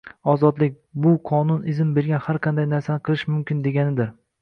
[0.31, 4.15] Ozodlik, bu qonun izn bergan har qanday narsani qilish mumkin, deganidir.